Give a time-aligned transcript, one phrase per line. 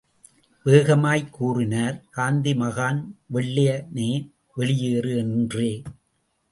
[0.65, 3.01] வேகமாய்க் கூறினர் காந்திமகான்,
[3.33, 4.09] வெள்ளைய னே,
[4.55, 5.17] வெளி யேறு!
[5.17, 5.81] என்றே.